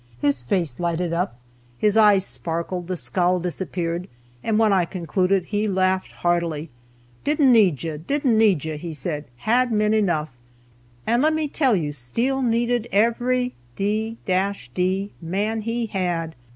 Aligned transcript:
His 0.19 0.41
face 0.41 0.79
lighted 0.79 1.13
up, 1.13 1.37
his 1.77 1.95
eyes 1.95 2.25
sparkled, 2.25 2.87
the 2.87 2.97
scowl 2.97 3.39
disappeared, 3.39 4.07
and 4.43 4.57
when 4.57 4.73
I 4.73 4.83
concluded 4.83 5.43
he 5.45 5.67
laughed 5.67 6.11
heartily. 6.11 6.71
"Didn't 7.23 7.51
need 7.51 7.83
you; 7.83 7.99
didn't 7.99 8.35
need 8.35 8.65
you," 8.65 8.79
he 8.79 8.95
said; 8.95 9.25
"had 9.37 9.71
men 9.71 9.93
enough, 9.93 10.31
and, 11.05 11.21
let 11.21 11.35
me 11.35 11.47
tell 11.47 11.75
you, 11.75 11.91
Steele 11.91 12.41
needed 12.41 12.87
every 12.91 13.53
d 13.75 14.17
d 14.25 15.11
man 15.21 15.61
he 15.61 15.85
had." 15.85 16.33